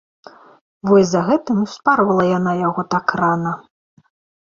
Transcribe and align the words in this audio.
Вось 0.91 1.09
за 1.11 1.21
гэтым 1.27 1.61
і 1.65 1.67
ўспарола 1.67 2.25
яна 2.37 2.57
яго 2.67 2.81
так 2.97 3.19
рана. 3.25 3.57